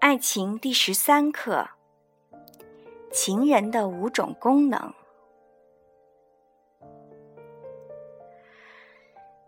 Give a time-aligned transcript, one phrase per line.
[0.00, 1.68] 爱情第十三课：
[3.10, 4.94] 情人的五种功能。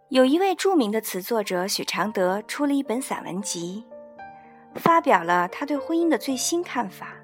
[0.09, 3.86] 有一位著名的词作者许常德出了一本散文集，
[4.75, 7.14] 发表了他对婚姻的最新看法。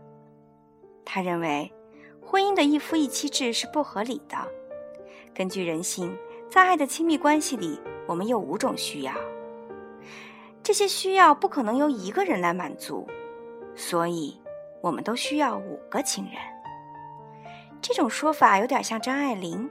[1.04, 1.72] 他认为，
[2.24, 4.36] 婚姻的一夫一妻制是不合理的。
[5.34, 6.16] 根据人性，
[6.48, 9.12] 在爱的亲密关系里，我们有五种需要。
[10.66, 13.06] 这些需要不可能由一个人来满足，
[13.76, 14.36] 所以
[14.80, 16.34] 我们都需要五个情人。
[17.80, 19.70] 这种说法有点像张爱玲。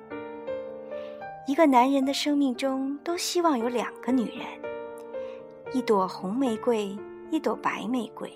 [1.48, 4.48] 一个男人的生命中都希望有两个女人，
[5.74, 6.98] 一朵红玫瑰，
[7.30, 8.34] 一朵白玫瑰。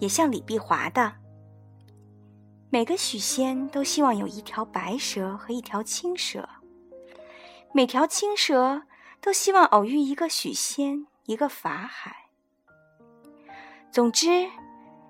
[0.00, 1.12] 也像李碧华的，
[2.68, 6.48] 每个许仙都希望有一条白蛇和一条青蛇，
[7.72, 8.82] 每条青蛇。
[9.20, 12.16] 都希望偶遇一个许仙，一个法海。
[13.90, 14.48] 总之，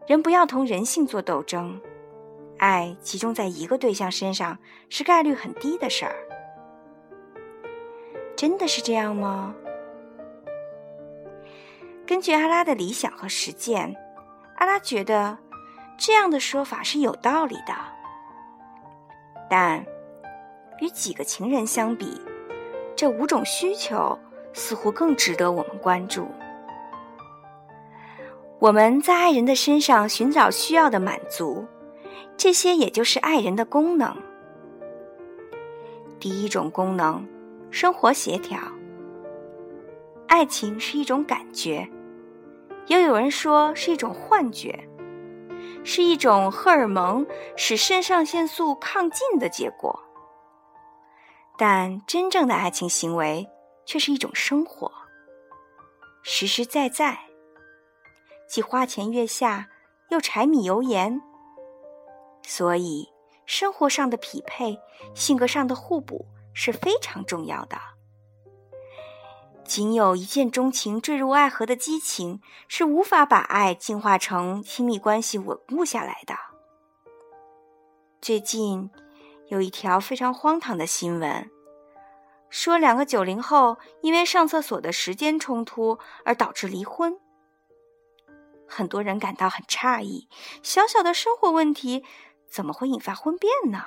[0.07, 1.81] 人不要同人性做斗争，
[2.59, 6.17] 爱集中在一个对象身上是概率很低的事儿。
[8.37, 9.55] 真的是这样吗？
[12.07, 13.95] 根据阿拉的理想和实践，
[14.57, 15.39] 阿拉觉得
[15.97, 17.75] 这样的说法是有道理的。
[19.49, 19.85] 但
[20.81, 22.21] 与几个情人相比，
[23.01, 24.19] 这五种需求
[24.53, 26.29] 似乎更值得我们关注。
[28.59, 31.65] 我们在爱人的身上寻找需要的满足，
[32.37, 34.15] 这些也就是爱人的功能。
[36.19, 37.27] 第一种功能，
[37.71, 38.61] 生活协调。
[40.27, 41.89] 爱情是一种感觉，
[42.87, 44.79] 也有人说是一种幻觉，
[45.85, 49.99] 是一种荷尔蒙使肾上腺素亢进的结果。
[51.61, 53.47] 但真正的爱情行为
[53.85, 54.91] 却是一种生活，
[56.23, 57.19] 实实在在，
[58.49, 59.69] 既花前月下，
[60.09, 61.21] 又柴米油盐。
[62.43, 63.07] 所以，
[63.45, 64.81] 生活上的匹配、
[65.15, 67.77] 性格上的互补是非常重要的。
[69.63, 76.35] 仅有一见钟情、坠入爱河的激情，是无法把爱进化成亲密关系稳固下来的。
[78.23, 78.91] 最近。
[79.51, 81.51] 有一条非常荒唐的新闻，
[82.49, 87.19] 说两个九零后因为上厕所的时间冲突而导致离婚。
[88.69, 90.29] 很多人感到很诧异，
[90.63, 92.05] 小小的生活问题
[92.49, 93.85] 怎么会引发婚变呢？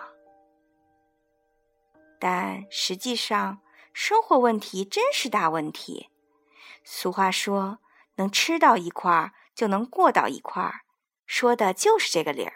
[2.19, 3.59] 但实际上，
[3.93, 6.09] 生活问题真是大问题。
[6.83, 7.79] 俗话说
[8.15, 10.81] ：“能吃到一块儿，就能过到一块儿。”
[11.25, 12.53] 说的就是这个理儿。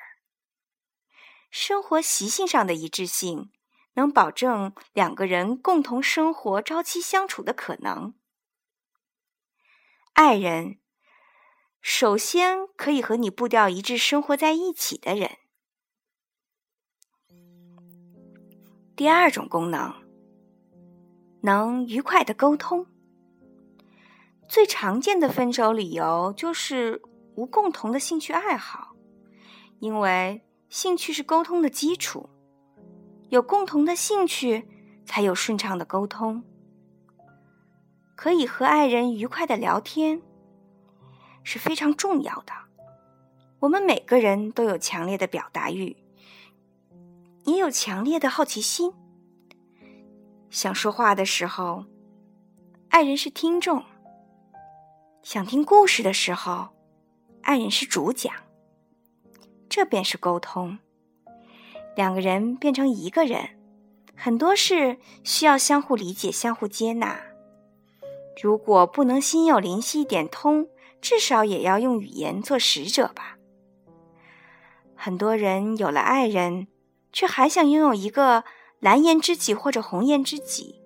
[1.50, 3.52] 生活习性上的一致性，
[3.94, 8.13] 能保证两个人共同生活、朝夕相处的可能。
[10.13, 10.80] 爱人，
[11.81, 15.38] 首先可以和你步调一致、生活在一起的人。
[18.96, 19.94] 第二种功能，
[21.41, 22.88] 能愉快的沟通。
[24.50, 27.02] 最常见的分手理由就是
[27.35, 28.96] 无共同的兴趣爱好，
[29.79, 30.47] 因为。
[30.69, 32.29] 兴趣是沟通的基础，
[33.29, 34.67] 有共同的兴趣，
[35.05, 36.44] 才有顺畅的沟通。
[38.16, 40.22] 可以和爱人愉快的聊天
[41.44, 42.53] 是非常重要的。
[43.59, 45.95] 我们每个人都有强烈的表达欲，
[47.45, 48.94] 也有强烈的好奇心。
[50.49, 51.85] 想说话的时候，
[52.89, 53.81] 爱人是听众；
[55.23, 56.69] 想听故事的时候，
[57.41, 58.34] 爱人是主讲。
[59.77, 60.79] 这便是沟通，
[61.95, 63.47] 两个人变成一个人，
[64.15, 67.21] 很多事需要相互理解、相互接纳。
[68.41, 70.67] 如果不能心有灵犀一点通，
[70.99, 73.37] 至少也要用语言做使者吧。
[74.95, 76.66] 很多人有了爱人，
[77.13, 78.45] 却还想拥有一个
[78.79, 80.81] 蓝颜知己或者红颜知己，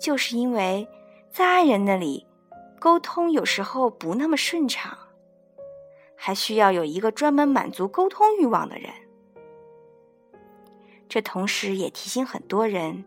[0.00, 0.88] 就是因为
[1.30, 2.26] 在爱人那里，
[2.80, 4.98] 沟通有时候不那么顺畅。
[6.22, 8.92] 还需要有一个专门满足沟通欲望的人。
[11.08, 13.06] 这同时也提醒很多人：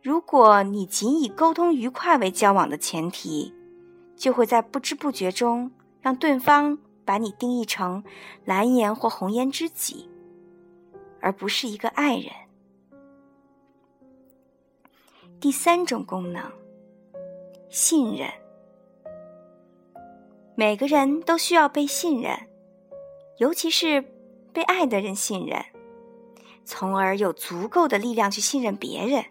[0.00, 3.52] 如果你仅以沟通愉快为交往的前提，
[4.14, 8.04] 就会在不知不觉中让对方把你定义成
[8.44, 10.08] 蓝颜或红颜知己，
[11.20, 12.32] 而不是一个爱人。
[15.40, 16.40] 第三种功能，
[17.68, 18.41] 信任。
[20.54, 22.38] 每个人都需要被信任，
[23.38, 24.02] 尤其是
[24.52, 25.64] 被爱的人信任，
[26.64, 29.24] 从而有足够的力量去信任别人。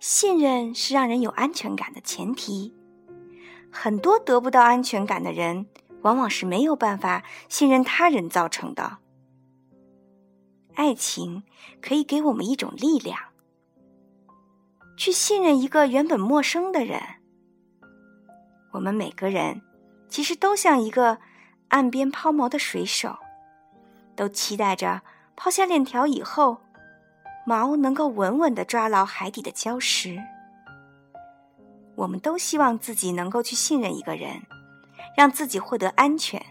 [0.00, 2.74] 信任是让人有安全感的前提，
[3.70, 5.66] 很多得不到安全感的人，
[6.02, 8.98] 往往是没有办法信任他人造成的。
[10.74, 11.44] 爱情
[11.80, 13.16] 可以给我们一种力量，
[14.96, 17.00] 去信任一个原本陌生的人。
[18.82, 19.62] 我们每个人
[20.08, 21.18] 其实都像一个
[21.68, 23.16] 岸边抛锚的水手，
[24.16, 25.02] 都期待着
[25.36, 26.58] 抛下链条以后，
[27.46, 30.18] 锚能够稳稳的抓牢海底的礁石。
[31.94, 34.42] 我们都希望自己能够去信任一个人，
[35.16, 36.44] 让自己获得安全。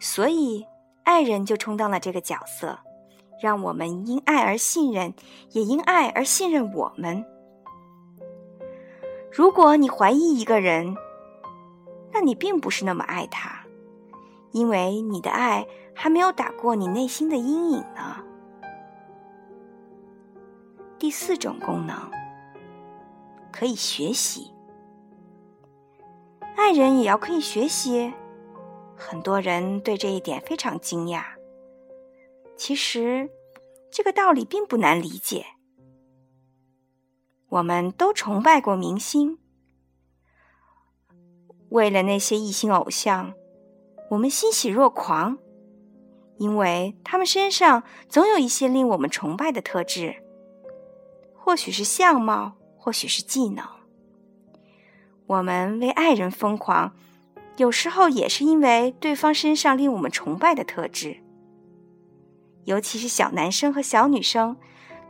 [0.00, 0.66] 所以，
[1.02, 2.78] 爱人就充当了这个角色，
[3.38, 5.12] 让我们因爱而信任，
[5.50, 7.22] 也因爱而信任我们。
[9.36, 10.96] 如果你怀疑一个人，
[12.12, 13.66] 那你并不是那么爱他，
[14.52, 18.24] 因为你的爱还没有打过你内心的阴影呢。
[21.00, 21.96] 第四种功能。
[23.50, 24.52] 可以学习，
[26.56, 28.12] 爱人也要可以学习。
[28.96, 31.24] 很多人对这一点非常惊讶。
[32.56, 33.28] 其实，
[33.90, 35.46] 这个道理并不难理解。
[37.54, 39.38] 我们都崇拜过明星，
[41.68, 43.32] 为了那些异性偶像，
[44.10, 45.38] 我们欣喜若狂，
[46.38, 50.16] 因为他们身上总有一些令我们崇拜的特质，
[51.32, 52.56] 或许是相貌。
[52.76, 53.64] 或许是技能，
[55.26, 56.94] 我们为爱人疯狂，
[57.56, 61.16] 有时候也是因为对方身上令我们崇拜的特质。
[62.64, 64.58] 尤其是小男生和小女生，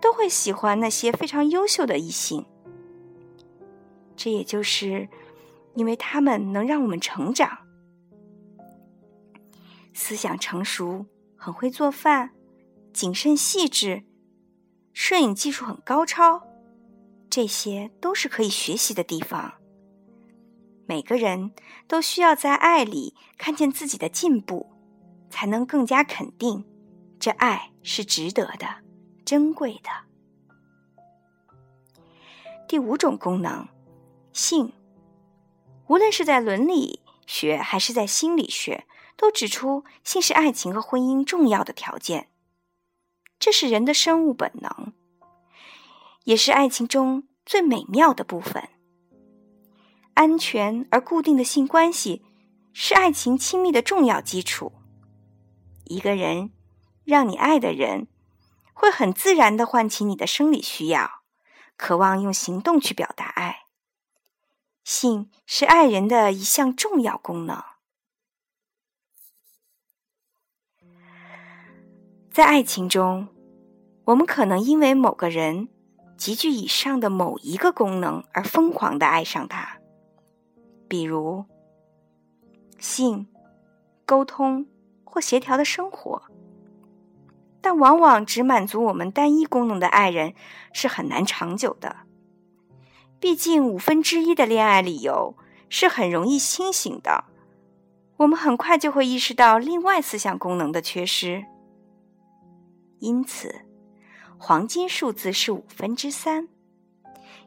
[0.04, 2.44] 都会喜欢那些非常优秀的异性。
[4.14, 5.08] 这也就是
[5.74, 7.60] 因为他们能让我们成长，
[9.94, 12.32] 思想成熟，很会做饭，
[12.92, 14.04] 谨慎细致，
[14.92, 16.42] 摄影技术很高超。
[17.30, 19.54] 这些都是可以学习的地方。
[20.84, 21.52] 每个人
[21.88, 24.70] 都需要在爱里看见自己的进步，
[25.30, 26.62] 才能更加肯定
[27.18, 28.83] 这爱是值得的、
[29.24, 29.90] 珍贵的。
[32.68, 33.68] 第五种功能，
[34.32, 34.72] 性，
[35.86, 38.86] 无论是在伦理学还是在心理学，
[39.16, 42.30] 都指出性是爱情和婚姻重要的条件。
[43.38, 44.92] 这是人的生物本能。
[46.24, 48.70] 也是爱情中最美妙的部分。
[50.14, 52.24] 安全而固定的性关系
[52.72, 54.72] 是爱情亲密的重要基础。
[55.84, 56.50] 一个人
[57.04, 58.06] 让你爱的人，
[58.74, 61.22] 会很自然的唤起你的生理需要，
[61.78, 63.60] 渴望用行动去表达爱。
[64.84, 67.62] 性是爱人的一项重要功能。
[72.30, 73.28] 在爱情中，
[74.04, 75.68] 我们可能因为某个人。
[76.16, 79.78] 极具以上的某一个功能而疯狂的爱上他，
[80.88, 81.44] 比如
[82.78, 83.26] 性、
[84.06, 84.64] 沟通
[85.04, 86.22] 或协调的生活。
[87.64, 90.34] 但往往只满足我们单一功能的爱人
[90.74, 91.96] 是很难长久的。
[93.18, 95.34] 毕竟五分之一的恋爱理由
[95.70, 97.24] 是很容易清醒的，
[98.18, 101.46] 我们很快就会意识到另外四项功能的缺失。
[102.98, 103.62] 因此。
[104.36, 106.48] 黄金数字是五分之三，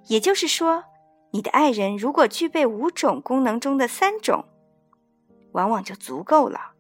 [0.08, 0.86] 也就是说，
[1.30, 4.46] 你的爱人如果具备五种功能中的三种，
[5.52, 6.72] 往往就足够了。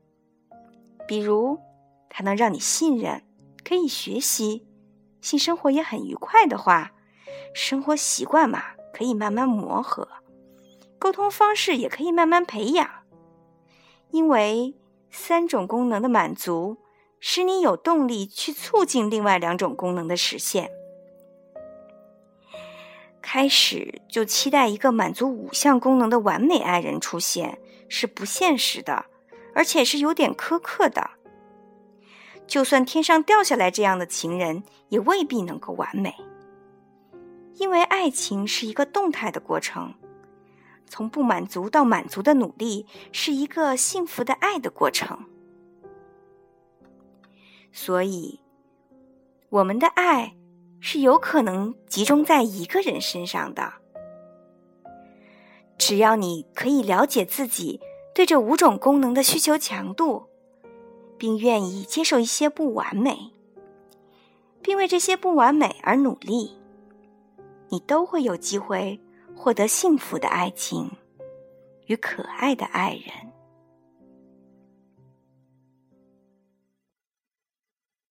[1.08, 1.60] 比如，
[2.10, 3.22] 他能让你信任，
[3.68, 4.66] 可以学习，
[5.20, 6.94] 性生活也很愉快的话，
[7.54, 10.08] 生活习惯嘛，可以慢慢磨合，
[10.98, 12.90] 沟通方式也可以慢慢培养，
[14.12, 14.74] 因为
[15.12, 16.78] 三种功能的满足。
[17.20, 20.70] 使你有动力去促进另外两种功能的实现。
[23.24, 27.58] 开始就期待一个满足五项功能的完美爱人出现
[27.90, 29.06] 是不现实的，
[29.56, 31.10] 而且是有点苛刻的。
[32.48, 36.16] 就算天上掉下来这样的情人，也未必能够完美。
[37.56, 39.94] 因为爱情是一个动态的过程，
[40.88, 45.26] 从不满足到满足的努力是一个幸福的爱的过程。
[47.72, 48.40] 所以，
[49.50, 50.36] 我们的爱
[50.80, 53.74] 是有可能集中在一个人身上的。
[55.78, 57.82] 只要你可以了解自己
[58.16, 60.28] 对这五种功能的需求强度，
[61.18, 63.32] 并愿意接受一些不完美，
[64.62, 66.58] 并为这些不完美而努力，
[67.70, 69.00] 你都会有机会
[69.36, 70.92] 获得幸福的爱情
[71.88, 73.37] 与可爱的爱人。